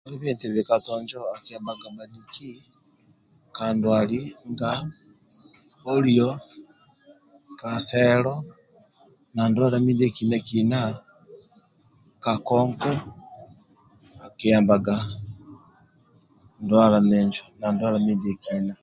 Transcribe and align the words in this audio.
Kibi 0.07 0.25
eti 0.33 0.47
bikato 0.55 0.89
injo 1.01 1.19
akiyambaga 1.35 1.87
bhaniki 1.95 2.51
ka 3.55 3.65
ndwali 3.75 4.19
bhia 4.57 4.71
poliyo 5.81 6.29
kaselu 7.59 8.33
na 9.35 9.41
ndwala 9.49 9.77
ndiekina-kina 9.79 10.79
kakonko 12.23 12.91
akiyambaga 14.25 14.95
ndwala 16.63 16.97
bhinjo 17.07 17.43
na 17.59 17.67
ndwala 17.73 17.97
ndiekina 18.01 18.73